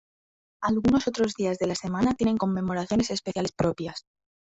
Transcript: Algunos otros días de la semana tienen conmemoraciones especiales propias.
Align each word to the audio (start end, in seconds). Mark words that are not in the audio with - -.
Algunos 0.63 1.07
otros 1.07 1.35
días 1.35 1.59
de 1.59 1.67
la 1.67 1.75
semana 1.75 2.15
tienen 2.15 2.37
conmemoraciones 2.39 3.11
especiales 3.11 3.51
propias. 3.51 4.07